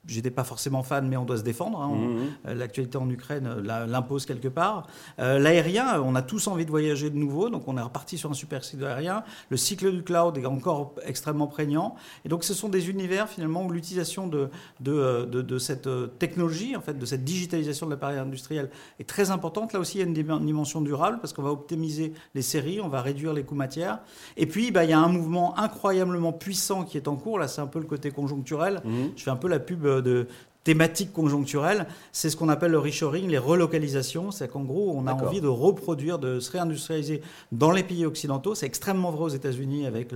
j'étais 0.08 0.31
pas 0.31 0.46
forcément 0.46 0.84
fan, 0.84 1.08
mais 1.08 1.18
on 1.18 1.25
doit 1.25 1.38
se 1.38 1.44
défendre. 1.44 1.81
Hein. 1.81 1.90
Mmh, 1.90 2.06
mmh. 2.06 2.28
Euh, 2.48 2.54
l'actualité 2.54 2.98
en 2.98 3.10
Ukraine 3.10 3.46
euh, 3.46 3.88
l'impose 3.88 4.25
quelque 4.25 4.48
part. 4.48 4.88
L'aérien, 5.18 6.02
on 6.02 6.16
a 6.16 6.22
tous 6.22 6.48
envie 6.48 6.66
de 6.66 6.72
voyager 6.72 7.10
de 7.10 7.18
nouveau, 7.18 7.50
donc 7.50 7.68
on 7.68 7.78
est 7.78 7.81
reparti 7.81 8.18
sur 8.18 8.31
un 8.31 8.34
super 8.34 8.63
cycle 8.63 8.86
aérien. 8.86 9.24
Le 9.50 9.58
cycle 9.58 9.92
du 9.92 10.04
cloud 10.04 10.38
est 10.38 10.46
encore 10.46 10.96
extrêmement 11.06 11.48
prégnant. 11.48 11.96
Et 12.25 12.30
donc, 12.30 12.44
ce 12.44 12.54
sont 12.54 12.69
des 12.69 12.90
univers 12.90 13.28
finalement 13.28 13.66
où 13.66 13.72
l'utilisation 13.72 14.28
de, 14.28 14.50
de, 14.80 15.25
de, 15.25 15.60
cette 15.60 15.90
technologie, 16.19 16.75
en 16.75 16.81
fait, 16.81 16.98
de 16.98 17.06
cette 17.06 17.24
digitalisation 17.24 17.86
de 17.86 17.92
l'appareil 17.92 18.18
industriel 18.18 18.69
est 19.00 19.08
très 19.08 19.31
importante. 19.31 19.74
Là 19.74 19.80
aussi, 19.80 19.98
il 19.98 20.02
y 20.02 20.04
a 20.04 20.08
une 20.08 20.13
dimension 20.13 20.81
durable 20.81 21.19
parce 21.19 21.34
qu'on 21.34 21.44
va 21.44 21.52
optimiser 21.52 22.13
les 22.34 22.42
séries, 22.42 22.80
on 22.81 22.88
va 22.88 23.02
réduire 23.02 23.34
les 23.34 23.44
coûts 23.44 23.56
matières. 23.56 24.00
Et 24.38 24.46
puis, 24.46 24.72
bah, 24.72 24.84
il 24.84 24.90
y 24.90 24.94
a 24.94 25.00
un 25.01 25.09
mouvement 25.09 25.57
incroyablement 25.57 26.33
puissant 26.33 26.83
qui 26.83 26.98
est 26.98 27.07
en 27.07 27.15
cours. 27.15 27.39
Là, 27.39 27.48
c'est 27.48 27.62
un 27.62 27.68
peu 27.68 27.80
le 27.80 27.86
côté 27.86 28.12
conjoncturel. 28.12 28.81
Mhm. 28.83 29.12
Je 29.15 29.24
fais 29.24 29.31
un 29.31 29.36
peu 29.36 29.48
la 29.48 29.59
pub 29.59 29.83
de, 29.86 30.27
thématique 30.63 31.12
conjoncturelle, 31.12 31.88
c'est 32.12 32.30
ce 32.30 32.38
qu'on 32.38 32.50
appelle 32.50 32.71
le 32.71 32.77
reshoring, 32.77 33.27
les 33.27 33.39
relocalisations. 33.39 34.31
C'est 34.31 34.48
qu'en 34.48 34.63
gros, 34.63 34.94
on 34.95 35.07
a 35.07 35.13
envie 35.13 35.42
de 35.42 35.48
reproduire, 35.48 36.19
de 36.19 36.39
se 36.39 36.51
réindustrialiser 36.51 37.21
dans 37.51 37.71
les 37.71 37.83
pays 37.83 38.06
occidentaux. 38.06 38.53
C'est 38.53 38.68
extrêmement 38.68 39.12
vrai 39.12 39.24
aux 39.24 39.30
États-Unis 39.30 39.88
avec 39.88 40.12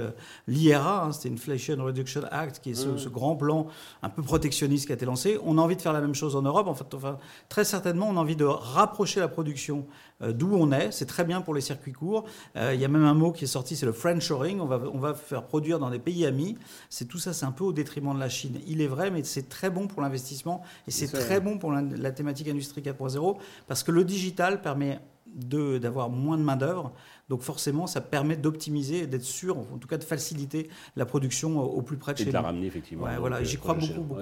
l'IRA, 0.48 1.06
hein, 1.06 1.12
c'était 1.12 1.34
Inflation 1.34 1.78
Reduction 1.84 2.22
Act, 2.32 2.60
qui 2.62 2.72
est 2.72 2.76
ce, 2.76 2.88
mhm. 2.90 2.98
ce, 3.00 3.10
grand 3.10 3.36
plan 3.36 3.68
un 4.04 4.10
peu 4.10 4.22
protectionniste 4.22 4.86
qui 4.86 4.92
a 4.92 4.96
été 4.96 5.06
lancé. 5.06 5.40
On 5.44 5.58
a 5.58 5.62
envie 5.62 5.76
de 5.76 5.82
faire 5.82 5.94
la 5.94 6.02
même 6.02 6.16
chose 6.16 6.36
en 6.36 6.44
Europe. 6.44 6.68
En 6.68 6.76
fait, 6.76 6.94
enfin, 6.94 7.18
très 7.50 7.64
certainement, 7.64 8.08
on 8.10 8.18
a 8.18 8.20
envie 8.20 8.36
de 8.36 8.46
rapprocher 8.46 9.20
la 9.20 9.28
production 9.28 9.80
euh, 9.80 10.15
d'où 10.22 10.56
on 10.56 10.72
est. 10.72 10.92
C'est 10.92 11.06
très 11.06 11.24
bien 11.24 11.42
pour 11.42 11.54
les 11.54 11.62
circuits 11.62 11.92
courts. 11.92 12.26
Euh, 12.56 12.74
il 12.74 12.80
y 12.80 12.86
a 12.86 12.88
même 12.88 13.04
un 13.04 13.14
mot 13.14 13.32
qui 13.32 13.44
est 13.44 13.48
sorti, 13.48 13.76
c'est 13.76 13.86
le 13.86 13.92
friendshoring. 13.92 14.60
On 14.60 14.66
va, 14.66 14.82
on 14.94 15.00
va 15.00 15.14
faire 15.14 15.44
produire 15.44 15.80
dans 15.80 15.90
des 15.90 16.00
pays 16.00 16.26
amis. 16.26 16.58
C'est 16.90 17.06
tout 17.06 17.18
ça, 17.18 17.34
c'est 17.34 17.46
un 17.46 17.52
peu 17.52 17.64
au 17.64 17.74
détriment 17.74 18.14
de 18.14 18.20
la 18.20 18.30
Chine. 18.30 18.60
Il 18.68 18.82
est 18.82 18.88
vrai, 18.88 19.12
mais 19.12 19.24
c'est 19.24 19.50
très 19.50 19.70
bon 19.70 19.88
pour 19.88 20.02
l'investissement 20.02 20.62
et 20.88 20.92
c'est 20.92 21.08
très 21.08 21.40
bon 21.40 21.58
pour 21.58 21.72
la, 21.72 22.12
thématique 22.12 22.48
industrie 22.48 22.82
4.0 22.82 23.38
parce 23.68 23.84
que 23.84 23.92
le 23.92 24.04
digital 24.04 24.62
permet 24.62 25.00
d'avoir 25.26 26.10
moins 26.10 26.38
de 26.38 26.44
main 26.44 26.56
d'œuvre. 26.56 26.94
Donc 27.30 27.42
forcément, 27.42 27.88
ça 27.88 28.02
permet 28.02 28.38
d'optimiser, 28.38 29.08
d'être 29.08 29.24
sûr, 29.24 29.58
en 29.58 29.78
tout 29.78 29.88
cas 29.88 29.98
de 29.98 30.04
faciliter 30.04 30.70
la 30.96 31.06
production 31.06 31.60
au 31.60 31.82
plus 31.82 31.98
près 31.98 32.14
de 32.14 32.20
chez 32.20 32.26
nous. 32.26 32.30
Et 32.30 32.32
de 32.32 32.38
la 32.38 32.42
ramener 32.42 32.68
effectivement. 32.68 33.08
voilà, 33.20 33.44
j'y 33.44 33.58
crois 33.58 33.74
beaucoup, 33.74 34.02
beaucoup, 34.02 34.22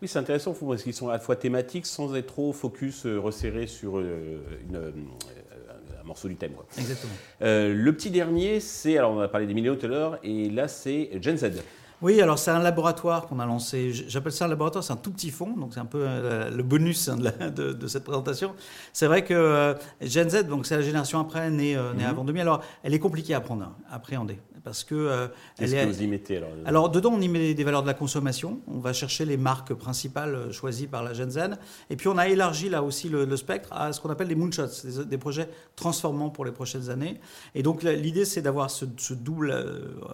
Oui, 0.00 0.08
c'est 0.08 0.18
intéressant 0.18 0.52
parce 0.52 0.82
qu'ils 0.82 0.94
sont 0.94 1.08
à 1.08 1.12
la 1.12 1.18
fois 1.18 1.36
thématiques 1.36 1.86
sans 1.86 2.14
être 2.14 2.26
trop 2.26 2.52
focus 2.52 3.06
euh, 3.06 3.18
resserré 3.18 3.66
sur 3.66 3.98
euh, 3.98 4.42
une, 4.68 4.76
euh, 4.76 4.90
un 6.00 6.04
morceau 6.04 6.28
du 6.28 6.36
thème. 6.36 6.52
Exactement. 6.76 7.12
le 7.40 7.90
petit 7.92 8.10
dernier, 8.10 8.60
c'est, 8.60 8.98
alors 8.98 9.12
on 9.12 9.20
a 9.20 9.28
parlé 9.28 9.46
des 9.46 9.54
millions 9.54 9.76
tout 9.76 9.86
à 9.86 9.88
l'heure, 9.88 10.18
et 10.22 10.50
là 10.50 10.68
c'est 10.68 11.10
Gen 11.20 11.36
Z. 11.36 11.62
Oui, 12.02 12.20
alors 12.20 12.36
c'est 12.36 12.50
un 12.50 12.58
laboratoire 12.58 13.28
qu'on 13.28 13.38
a 13.38 13.46
lancé. 13.46 13.92
J'appelle 13.92 14.32
ça 14.32 14.46
un 14.46 14.48
laboratoire, 14.48 14.82
c'est 14.82 14.92
un 14.92 14.96
tout 14.96 15.12
petit 15.12 15.30
fond, 15.30 15.54
donc 15.56 15.72
c'est 15.72 15.80
un 15.80 15.86
peu 15.86 16.04
euh, 16.04 16.50
le 16.50 16.64
bonus 16.64 17.08
hein, 17.08 17.16
de, 17.16 17.86
cette 17.86 18.02
présentation. 18.02 18.54
C'est 18.92 19.06
vrai 19.06 19.22
que 19.22 19.32
euh, 19.32 19.74
Gen 20.00 20.28
Z, 20.28 20.48
donc 20.48 20.66
c'est 20.66 20.74
la 20.74 20.82
génération 20.82 21.20
après, 21.20 21.48
née, 21.48 21.76
euh, 21.76 21.92
mhm. 21.92 22.00
avant 22.04 22.24
2000, 22.24 22.42
alors 22.42 22.60
elle 22.82 22.92
est 22.92 22.98
compliquée 22.98 23.34
à 23.34 23.36
apprendre, 23.36 23.72
à 23.88 23.94
appréhender 23.94 24.38
parce 24.64 24.84
que. 24.84 25.28
Qu'est-ce 25.56 25.74
que 25.74 25.86
vous 25.86 26.02
y 26.02 26.06
mettez 26.06 26.36
alors 26.36 26.50
Alors 26.64 26.88
dedans, 26.88 27.10
on 27.14 27.20
y 27.20 27.28
met 27.28 27.52
des 27.52 27.64
valeurs 27.64 27.82
de 27.82 27.88
la 27.88 27.94
consommation. 27.94 28.60
On 28.68 28.78
va 28.78 28.92
chercher 28.92 29.24
les 29.24 29.36
marques 29.36 29.74
principales 29.74 30.52
choisies 30.52 30.86
par 30.86 31.02
la 31.02 31.14
Gen 31.14 31.56
Et 31.90 31.96
puis 31.96 32.06
on 32.06 32.16
a 32.16 32.28
élargi 32.28 32.68
là 32.68 32.84
aussi 32.84 33.08
le, 33.08 33.36
spectre 33.36 33.72
à 33.72 33.92
ce 33.92 34.00
qu'on 34.00 34.10
appelle 34.10 34.28
les 34.28 34.36
moonshots, 34.36 34.86
des, 35.04 35.18
projets 35.18 35.48
transformants 35.74 36.30
pour 36.30 36.44
les 36.44 36.52
prochaines 36.52 36.90
années. 36.90 37.18
Et 37.56 37.64
donc 37.64 37.82
l'idée, 37.82 38.24
c'est 38.24 38.40
d'avoir 38.40 38.70
ce, 38.70 38.84
double, 39.14 39.52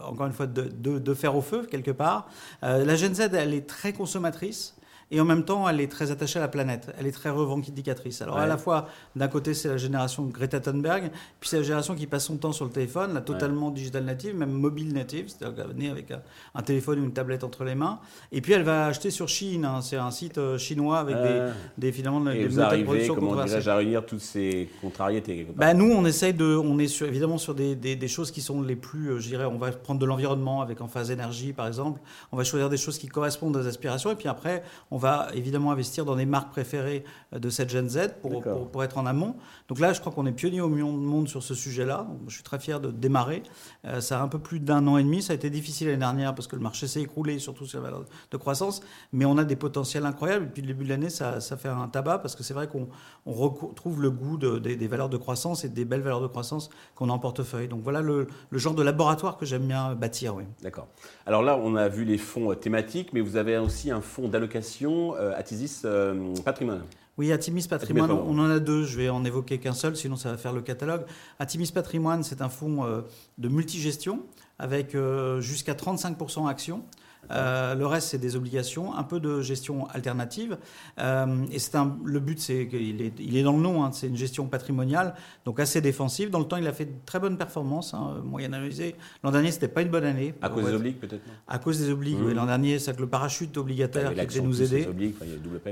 encore 0.02 0.26
une 0.26 0.32
fois, 0.32 0.46
de, 0.46 0.62
de, 0.98 1.14
fer 1.14 1.36
au 1.36 1.42
feu 1.42 1.66
quelque 1.82 1.96
part. 1.96 2.28
la 2.62 2.96
Gen 2.96 3.14
Z, 3.14 3.30
elle 3.32 3.54
est 3.54 3.66
très 3.66 3.92
consommatrice 3.92 4.77
et 5.10 5.20
en 5.20 5.24
même 5.24 5.44
temps, 5.44 5.66
elle 5.68 5.80
est 5.80 5.90
très 5.90 6.10
attachée 6.10 6.38
à 6.38 6.42
la 6.42 6.48
planète. 6.48 6.92
Elle 6.98 7.06
est 7.06 7.12
très 7.12 7.30
revendicatrice. 7.30 8.20
Alors, 8.20 8.36
à 8.36 8.46
la 8.46 8.58
fois, 8.58 8.88
d'un 9.16 9.28
côté, 9.28 9.54
c'est 9.54 9.68
la 9.68 9.78
génération 9.78 10.24
Greta 10.24 10.60
Thunberg, 10.60 11.10
puis 11.40 11.48
c'est 11.48 11.56
la 11.56 11.62
génération 11.62 11.94
qui 11.94 12.06
passe 12.06 12.26
son 12.26 12.36
temps 12.36 12.52
sur 12.52 12.66
le 12.66 12.70
téléphone, 12.70 13.14
là, 13.14 13.22
totalement 13.22 13.70
digital 13.70 14.04
native, 14.04 14.36
même 14.36 14.50
mobile 14.50 14.92
native, 14.92 15.28
c'est-à-dire 15.28 15.68
née 15.74 15.88
avec 15.88 16.12
un, 16.54 16.62
téléphone 16.62 17.00
ou 17.00 17.04
une 17.04 17.12
tablette 17.12 17.42
entre 17.42 17.64
les 17.64 17.74
mains. 17.74 18.00
Et 18.32 18.42
puis, 18.42 18.52
elle 18.52 18.64
va 18.64 18.86
acheter 18.86 19.10
sur 19.10 19.28
Chine. 19.28 19.64
Hein. 19.64 19.80
c'est 19.80 19.96
un 19.96 20.10
site 20.10 20.36
euh, 20.36 20.58
chinois 20.58 20.98
avec 20.98 21.16
des, 21.16 21.50
des, 21.78 21.92
finalement, 21.92 22.30
et 22.30 22.40
des 22.40 22.48
vous 22.48 22.60
arrivez, 22.60 23.08
comment 23.08 23.34
dirais-je, 23.42 23.70
à 23.70 23.76
réunir 23.76 24.04
toutes 24.04 24.20
ces 24.20 24.68
contrariétés 24.82 25.46
bah, 25.56 25.72
Nous, 25.72 25.90
on 25.90 26.04
essaye 26.04 26.34
de. 26.34 26.44
On 26.44 26.78
est 26.78 26.88
sur, 26.88 27.06
évidemment 27.06 27.38
sur 27.38 27.54
des, 27.54 27.74
des, 27.74 28.08
choses 28.08 28.30
qui 28.30 28.42
sont 28.42 28.60
les 28.60 28.76
plus. 28.76 29.12
Euh, 29.12 29.20
je 29.20 29.28
dirais, 29.28 29.46
on 29.46 29.56
va 29.56 29.72
prendre 29.72 30.00
de 30.00 30.06
l'environnement 30.06 30.60
avec 30.60 30.82
en 30.82 30.88
phase 30.88 31.10
énergie, 31.10 31.54
par 31.54 31.66
exemple. 31.66 32.00
On 32.30 32.36
va 32.36 32.44
choisir 32.44 32.68
des 32.68 32.76
choses 32.76 32.98
qui 32.98 33.08
correspondent 33.08 33.56
aux 33.56 33.66
aspirations. 33.66 34.10
Et 34.10 34.16
puis 34.16 34.28
après, 34.28 34.62
on 34.90 34.97
va 34.98 35.28
évidemment 35.34 35.72
investir 35.72 36.04
dans 36.04 36.16
des 36.16 36.26
marques 36.26 36.50
préférées 36.50 37.04
euh, 37.32 37.38
de 37.38 37.48
cette 37.48 37.70
Gen 37.70 37.88
Z 37.88 38.14
pour, 38.20 38.42
pour, 38.42 38.84
être 38.84 38.98
en 38.98 39.06
amont. 39.06 39.36
Donc 39.68 39.80
là, 39.80 39.92
je 39.92 40.00
crois 40.00 40.12
qu'on 40.12 40.26
est 40.26 40.32
pionnier 40.32 40.60
au 40.60 40.68
monde 40.68 41.28
sur 41.28 41.42
ce 41.42 41.54
sujet-là. 41.54 42.06
Je 42.26 42.34
suis 42.34 42.42
très 42.42 42.58
fier 42.58 42.80
de 42.80 42.90
démarrer. 42.90 43.42
Euh, 43.84 44.00
ça 44.00 44.20
a 44.20 44.22
un 44.22 44.28
peu 44.28 44.38
plus 44.38 44.60
d'un 44.60 44.86
an 44.86 44.98
et 44.98 45.02
demi. 45.02 45.22
Ça 45.22 45.32
a 45.32 45.36
été 45.36 45.50
difficile 45.50 45.88
l'année 45.88 46.00
dernière 46.00 46.34
parce 46.34 46.46
que 46.46 46.56
le 46.56 46.62
marché 46.62 46.86
s'est 46.86 47.00
écroulé, 47.00 47.38
surtout 47.38 47.66
sur 47.66 47.78
la 47.78 47.84
valeur 47.84 48.04
de 48.30 48.36
croissance. 48.36 48.80
Mais 49.12 49.24
on 49.24 49.38
a 49.38 49.44
des 49.44 49.56
potentiels 49.56 50.06
incroyables. 50.06 50.46
Et 50.46 50.48
puis 50.48 50.62
le 50.62 50.68
début 50.68 50.84
de 50.84 50.90
l'année, 50.90 51.10
ça, 51.10 51.40
ça, 51.40 51.56
fait 51.56 51.68
un 51.68 51.88
tabac 51.88 52.18
parce 52.18 52.36
que 52.36 52.42
c'est 52.42 52.54
vrai 52.54 52.68
qu'on 52.68 52.88
retrouve 53.26 54.02
le 54.02 54.10
goût 54.10 54.36
des, 54.36 54.88
valeurs 54.88 55.08
de 55.08 55.16
croissance 55.16 55.64
et 55.64 55.68
des 55.68 55.84
belles 55.84 56.00
valeurs 56.00 56.20
de 56.20 56.26
croissance 56.26 56.70
qu'on 56.94 57.10
a 57.10 57.12
en 57.12 57.18
portefeuille. 57.18 57.68
Donc 57.68 57.82
voilà 57.82 58.00
le, 58.00 58.26
genre 58.52 58.74
de 58.74 58.82
laboratoire 58.82 59.36
que 59.36 59.46
j'aime 59.46 59.66
bien 59.66 59.94
bâtir. 59.94 60.34
Oui. 60.34 60.44
D'accord. 60.62 60.88
Alors 61.26 61.42
là, 61.42 61.58
on 61.62 61.76
a 61.76 61.88
vu 61.88 62.04
les 62.04 62.18
fonds 62.18 62.50
euh, 62.50 62.54
thématiques, 62.54 63.12
mais 63.12 63.20
vous 63.20 63.36
avez 63.36 63.58
aussi 63.58 63.90
un 63.90 64.00
fonds 64.00 64.28
d'allocation, 64.28 64.87
euh, 64.88 65.32
Atisis 65.36 65.82
euh, 65.84 66.34
Patrimoine. 66.44 66.82
Oui, 67.16 67.32
Atimis 67.32 67.66
Patrimoine, 67.68 68.12
on 68.12 68.38
en 68.38 68.48
a 68.48 68.60
deux. 68.60 68.84
Je 68.84 68.96
vais 68.96 69.08
en 69.08 69.24
évoquer 69.24 69.58
qu'un 69.58 69.72
seul, 69.72 69.96
sinon 69.96 70.14
ça 70.14 70.30
va 70.30 70.36
faire 70.36 70.52
le 70.52 70.62
catalogue. 70.62 71.02
Atimis 71.40 71.72
Patrimoine, 71.74 72.22
c'est 72.22 72.42
un 72.42 72.48
fonds 72.48 73.02
de 73.38 73.48
multigestion 73.48 74.20
avec 74.60 74.96
jusqu'à 75.40 75.74
35% 75.74 76.48
actions. 76.48 76.84
Euh, 77.30 77.74
le 77.74 77.86
reste, 77.86 78.08
c'est 78.08 78.18
des 78.18 78.36
obligations, 78.36 78.94
un 78.94 79.02
peu 79.02 79.20
de 79.20 79.40
gestion 79.40 79.86
alternative. 79.88 80.58
Euh, 80.98 81.44
et 81.50 81.58
c'est 81.58 81.76
le 82.04 82.20
but, 82.20 82.40
c'est 82.40 82.68
qu'il 82.68 83.02
est, 83.02 83.12
il 83.18 83.36
est 83.36 83.42
dans 83.42 83.52
le 83.52 83.62
nom, 83.62 83.84
hein, 83.84 83.90
c'est 83.92 84.08
une 84.08 84.16
gestion 84.16 84.46
patrimoniale, 84.46 85.14
donc 85.44 85.60
assez 85.60 85.80
défensive. 85.80 86.30
Dans 86.30 86.38
le 86.38 86.46
temps, 86.46 86.56
il 86.56 86.66
a 86.66 86.72
fait 86.72 86.86
de 86.86 86.94
très 87.04 87.20
bonnes 87.20 87.36
performances, 87.36 87.94
hein, 87.94 88.22
moyenne 88.24 88.54
analysée. 88.54 88.96
L'an 89.22 89.30
dernier, 89.30 89.50
c'était 89.50 89.68
pas 89.68 89.82
une 89.82 89.90
bonne 89.90 90.04
année. 90.04 90.34
À 90.40 90.48
cause 90.48 90.66
des 90.66 90.74
obligues, 90.74 90.98
peut-être 90.98 91.22
À 91.46 91.58
cause 91.58 91.78
des 91.78 91.90
obligues, 91.90 92.18
oui. 92.20 92.32
Mmh. 92.32 92.36
L'an 92.36 92.46
dernier, 92.46 92.78
c'est 92.78 92.94
que 92.94 93.00
le 93.00 93.08
parachute 93.08 93.56
obligataire 93.56 94.14
qui 94.14 94.26
devait 94.26 94.40
nous 94.40 94.62
aider. 94.62 94.88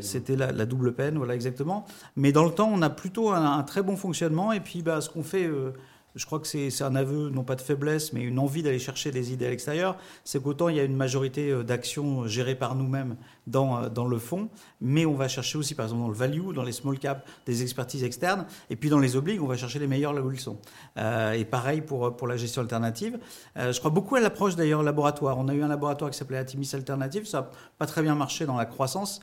C'était 0.00 0.36
la, 0.36 0.52
la, 0.52 0.66
double 0.66 0.92
peine, 0.92 1.16
voilà, 1.16 1.34
exactement. 1.34 1.86
Mais 2.16 2.32
dans 2.32 2.44
le 2.44 2.50
temps, 2.50 2.70
on 2.72 2.82
a 2.82 2.90
plutôt 2.90 3.30
un, 3.30 3.62
très 3.62 3.82
bon 3.82 3.96
fonctionnement. 3.96 4.52
Et 4.52 4.60
puis, 4.60 4.82
bah, 4.82 5.00
ce 5.00 5.08
qu'on 5.08 5.22
fait. 5.22 5.46
Euh, 5.46 5.72
je 6.16 6.24
crois 6.24 6.40
que 6.40 6.46
c'est 6.46 6.82
un 6.82 6.96
aveu, 6.96 7.28
non 7.28 7.44
pas 7.44 7.54
de 7.54 7.60
faiblesse, 7.60 8.12
mais 8.12 8.22
une 8.22 8.38
envie 8.38 8.62
d'aller 8.62 8.78
chercher 8.78 9.10
des 9.10 9.32
idées 9.32 9.46
à 9.46 9.50
l'extérieur. 9.50 9.96
C'est 10.24 10.42
qu'autant 10.42 10.68
il 10.68 10.76
y 10.76 10.80
a 10.80 10.84
une 10.84 10.96
majorité 10.96 11.50
euh, 11.50 11.62
d'actions 11.62 12.26
gérées 12.26 12.54
par 12.54 12.74
nous-mêmes 12.74 13.16
dans, 13.46 13.82
euh, 13.82 13.88
dans 13.88 14.06
le 14.06 14.18
fonds, 14.18 14.48
mais 14.80 15.06
on 15.06 15.14
va 15.14 15.28
chercher 15.28 15.58
aussi, 15.58 15.74
par 15.74 15.86
exemple, 15.86 16.02
dans 16.02 16.08
le 16.08 16.14
value, 16.14 16.52
dans 16.54 16.62
les 16.62 16.72
small 16.72 16.98
caps, 16.98 17.22
des 17.46 17.62
expertises 17.62 18.04
externes, 18.04 18.46
et 18.70 18.76
puis 18.76 18.90
dans 18.90 18.98
les 18.98 19.16
obligues, 19.16 19.42
on 19.42 19.46
va 19.46 19.56
chercher 19.56 19.78
les 19.78 19.86
meilleurs 19.86 20.12
là 20.12 20.22
où 20.22 20.32
ils 20.32 20.40
sont. 20.40 20.58
Euh, 20.98 21.32
et 21.32 21.44
pareil 21.44 21.80
pour, 21.80 22.16
pour 22.16 22.26
la 22.26 22.36
gestion 22.36 22.62
alternative. 22.62 23.18
je 23.56 23.78
crois 23.78 23.90
beaucoup 23.90 24.16
à 24.16 24.20
l'approche 24.20 24.56
d'ailleurs 24.56 24.82
laboratoire. 24.82 25.38
On 25.38 25.48
a 25.48 25.54
eu 25.54 25.62
un 25.62 25.68
laboratoire 25.68 26.10
qui 26.10 26.18
s'appelait 26.18 26.38
Atimis 26.38 26.70
Alternative, 26.74 27.26
ça 27.26 27.40
n'a 27.40 27.50
pas 27.78 27.86
très 27.86 28.02
bien 28.02 28.14
marché 28.14 28.46
dans 28.46 28.56
la 28.56 28.66
croissance 28.66 29.20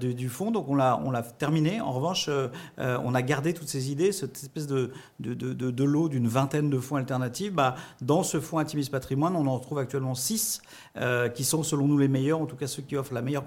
du 0.00 0.30
fonds, 0.30 0.50
donc 0.50 0.68
on 0.68 0.74
l'a 0.74 1.22
terminé. 1.38 1.80
En 1.80 1.92
revanche, 1.92 2.30
on 2.78 3.14
a 3.14 3.22
gardé 3.22 3.52
toutes 3.52 3.68
ces 3.68 3.90
idées, 3.90 4.12
cette 4.12 4.36
espèce 4.36 4.66
de, 4.66 4.92
de, 5.20 5.34
de, 5.34 5.84
lot 5.84 6.08
d'une 6.08 6.26
vingtaine 6.26 6.70
de 6.70 6.78
fonds 6.78 6.96
alternatifs. 6.96 7.52
Bah, 7.52 7.74
dans 8.00 8.22
ce 8.22 8.40
fonds 8.40 8.58
Intimis 8.58 8.88
Patrimoine, 8.90 9.36
on 9.36 9.46
en 9.46 9.56
retrouve 9.56 9.78
actuellement 9.78 10.14
six 10.14 10.62
euh, 10.96 11.28
qui 11.28 11.44
sont 11.44 11.62
selon 11.62 11.86
nous 11.86 11.98
les 11.98 12.08
meilleurs, 12.08 12.40
en 12.40 12.46
tout 12.46 12.56
cas 12.56 12.66
ceux 12.66 12.82
qui 12.82 12.96
offrent 12.96 13.14
la 13.14 13.22
meilleure 13.22 13.44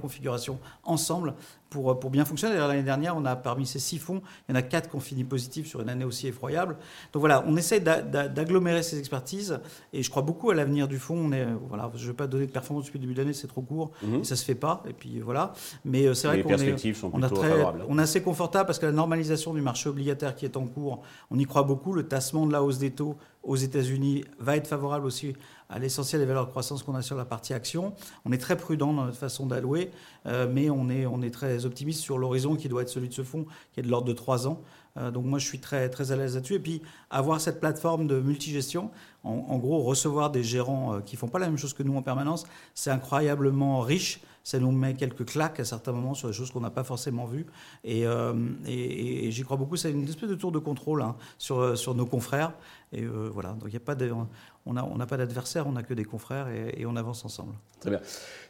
ensemble 0.83 1.33
pour, 1.69 1.91
euh, 1.91 1.95
pour 1.95 2.09
bien 2.09 2.25
fonctionner. 2.25 2.55
L'année 2.55 2.83
dernière, 2.83 3.15
on 3.15 3.25
a 3.25 3.35
parmi 3.35 3.65
ces 3.65 3.79
six 3.79 3.97
fonds, 3.97 4.21
il 4.47 4.51
y 4.51 4.53
en 4.53 4.59
a 4.59 4.61
quatre 4.61 4.89
qui 4.89 4.95
ont 4.95 5.01
fini 5.01 5.23
positifs 5.23 5.67
sur 5.67 5.81
une 5.81 5.89
année 5.89 6.05
aussi 6.05 6.27
effroyable. 6.27 6.77
Donc 7.13 7.21
voilà, 7.21 7.43
on 7.47 7.55
essaie 7.57 7.79
d'agglomérer 7.79 8.83
ces 8.83 8.99
expertises 8.99 9.59
et 9.93 10.03
je 10.03 10.09
crois 10.09 10.21
beaucoup 10.21 10.49
à 10.49 10.55
l'avenir 10.55 10.87
du 10.87 10.97
fonds. 10.97 11.17
On 11.17 11.31
est, 11.31 11.47
voilà, 11.67 11.91
je 11.95 12.03
ne 12.03 12.07
vais 12.07 12.15
pas 12.15 12.27
donner 12.27 12.45
de 12.45 12.51
performance 12.51 12.85
depuis 12.85 12.97
le 12.97 13.01
début 13.01 13.13
de 13.13 13.19
l'année, 13.19 13.33
c'est 13.33 13.47
trop 13.47 13.61
court, 13.61 13.91
mhm. 14.03 14.23
ça 14.23 14.35
ne 14.35 14.37
se 14.37 14.45
fait 14.45 14.55
pas. 14.55 14.83
Et 14.87 14.93
puis 14.93 15.19
voilà. 15.19 15.53
Mais 15.85 16.05
euh, 16.05 16.13
c'est 16.13 16.27
vrai 16.27 16.41
qu'on 16.41 16.49
est, 16.49 16.93
on 17.13 17.21
a 17.21 17.29
très, 17.29 17.65
on 17.87 17.99
est 17.99 18.01
assez 18.01 18.21
confortable 18.21 18.65
parce 18.65 18.79
que 18.79 18.85
la 18.85 18.91
normalisation 18.91 19.53
du 19.53 19.61
marché 19.61 19.89
obligataire 19.89 20.35
qui 20.35 20.45
est 20.45 20.57
en 20.57 20.65
cours, 20.65 21.01
on 21.31 21.39
y 21.39 21.45
croit 21.45 21.63
beaucoup. 21.63 21.93
Le 21.93 22.07
tassement 22.07 22.45
de 22.45 22.51
la 22.51 22.63
hausse 22.63 22.77
des 22.77 22.91
taux 22.91 23.15
aux 23.43 23.55
États-Unis 23.55 24.25
va 24.39 24.57
être 24.57 24.67
favorable 24.67 25.05
aussi 25.05 25.33
à 25.69 25.79
l'essentiel 25.79 26.21
des 26.21 26.27
valeurs 26.27 26.45
de 26.45 26.51
croissance 26.51 26.83
qu'on 26.83 26.95
a 26.95 27.01
sur 27.01 27.17
la 27.17 27.25
partie 27.25 27.53
action. 27.53 27.93
On 28.25 28.31
est 28.31 28.37
très 28.37 28.57
prudent 28.57 28.93
dans 28.93 29.05
notre 29.05 29.17
façon 29.17 29.45
d'allouer, 29.45 29.91
euh, 30.25 30.47
mais 30.51 30.69
on 30.69 30.89
est, 30.89 31.05
on 31.05 31.21
est 31.21 31.31
très 31.31 31.56
optimiste 31.65 32.01
sur 32.01 32.17
l'horizon 32.17 32.55
qui 32.55 32.69
doit 32.69 32.81
être 32.81 32.89
celui 32.89 33.09
de 33.09 33.13
ce 33.13 33.23
fonds, 33.23 33.45
qui 33.73 33.79
est 33.79 33.83
de 33.83 33.89
l'ordre 33.89 34.07
de 34.07 34.13
3 34.13 34.47
ans. 34.47 34.61
Euh, 34.97 35.11
donc 35.11 35.25
moi, 35.25 35.39
je 35.39 35.45
suis 35.45 35.59
très, 35.59 35.89
très 35.89 36.11
à 36.11 36.15
l'aise 36.15 36.35
là-dessus. 36.35 36.55
Et 36.55 36.59
puis, 36.59 36.81
avoir 37.09 37.39
cette 37.41 37.59
plateforme 37.59 38.07
de 38.07 38.19
multigestion, 38.19 38.91
en, 39.23 39.45
en 39.47 39.57
gros, 39.57 39.81
recevoir 39.81 40.31
des 40.31 40.43
gérants 40.43 40.95
euh, 40.95 40.99
qui 40.99 41.15
font 41.15 41.27
pas 41.27 41.39
la 41.39 41.47
même 41.47 41.57
chose 41.57 41.73
que 41.73 41.83
nous 41.83 41.95
en 41.95 42.01
permanence, 42.01 42.45
c'est 42.73 42.91
incroyablement 42.91 43.81
riche 43.81 44.21
ça 44.47 44.59
nous 44.59 44.71
met 44.71 44.93
quelques 44.93 45.25
claques 45.25 45.59
à 45.59 45.65
certains 45.65 45.91
moments 45.91 46.13
sur 46.13 46.29
des 46.29 46.33
choses 46.33 46.51
qu'on 46.51 46.61
n'a 46.61 46.69
pas 46.69 46.85
forcément 46.85 47.25
vues. 47.25 47.45
Et, 47.83 48.03
et, 48.65 49.31
j'y 49.31 49.43
crois 49.43 49.57
beaucoup. 49.57 49.75
C'est 49.75 49.91
une 49.91 50.07
espèce 50.07 50.29
de 50.29 50.35
tour 50.35 50.53
de 50.53 50.59
contrôle 50.59 51.01
hein, 51.01 51.17
sur, 51.37 51.77
sur 51.77 51.93
nos 51.95 52.05
confrères. 52.05 52.53
Et 52.93 53.05
voilà, 53.05 53.51
donc 53.53 53.75
a 53.75 53.79
pas 53.81 53.95
on 54.67 54.97
n'a 54.97 55.05
pas 55.05 55.17
d'adversaire, 55.17 55.67
on 55.67 55.73
n'a 55.73 55.83
que 55.83 55.93
des 55.93 56.05
confrères 56.05 56.47
et, 56.49 56.85
on 56.85 56.95
avance 56.95 57.25
ensemble. 57.25 57.53
Très 57.79 57.89
bien. 57.89 57.99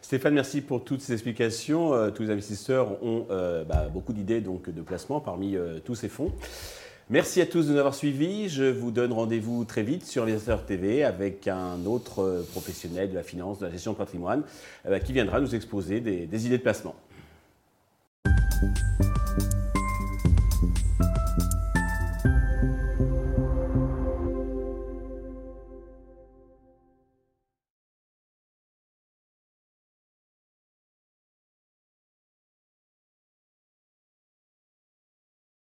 Stéphane, 0.01 0.33
merci 0.33 0.61
pour 0.61 0.83
toutes 0.83 1.01
ces 1.01 1.13
explications. 1.13 1.93
Euh, 1.93 2.11
tous 2.11 2.23
les 2.23 2.31
investisseurs 2.31 3.03
ont 3.03 3.25
euh, 3.29 3.63
bah, 3.63 3.87
beaucoup 3.91 4.13
d'idées 4.13 4.41
donc, 4.41 4.69
de 4.69 4.81
placement 4.81 5.19
parmi 5.19 5.55
euh, 5.55 5.79
tous 5.79 5.95
ces 5.95 6.09
fonds. 6.09 6.31
Merci 7.09 7.39
à 7.39 7.45
tous 7.45 7.67
de 7.67 7.71
nous 7.71 7.77
avoir 7.77 7.95
suivis. 7.95 8.49
Je 8.49 8.65
vous 8.65 8.91
donne 8.91 9.13
rendez-vous 9.13 9.63
très 9.63 9.81
vite 9.81 10.05
sur 10.05 10.25
les 10.25 10.35
TV 10.67 11.05
avec 11.05 11.47
un 11.47 11.85
autre 11.85 12.45
professionnel 12.51 13.09
de 13.11 13.15
la 13.15 13.23
finance, 13.23 13.59
de 13.59 13.65
la 13.65 13.71
gestion 13.71 13.93
de 13.93 13.97
patrimoine, 13.97 14.43
qui 15.05 15.13
viendra 15.13 15.39
nous 15.39 15.55
exposer 15.55 16.01
des 16.01 16.45
idées 16.45 16.57
de 16.57 16.63
placement. 16.63 16.95